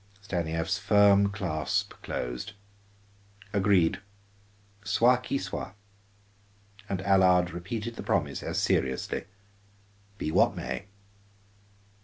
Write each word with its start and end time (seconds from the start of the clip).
Stanief's 0.23 0.79
firm 0.79 1.29
clasp 1.29 1.93
closed. 2.01 2.53
"Agreed. 3.53 3.99
Soit 4.83 5.21
que 5.21 5.37
soit." 5.37 5.75
And 6.89 7.03
Allard 7.03 7.51
repeated 7.51 7.97
the 7.97 8.01
promise 8.01 8.41
as 8.41 8.57
seriously: 8.57 9.25
"Be 10.17 10.31
what 10.31 10.55
may." 10.55 10.85